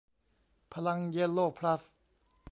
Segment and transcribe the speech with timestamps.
[0.73, 1.81] พลัง "เยลโลพลัส"